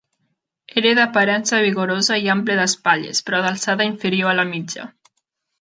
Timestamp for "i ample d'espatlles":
2.25-3.23